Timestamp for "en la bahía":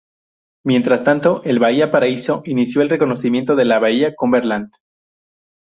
3.59-4.15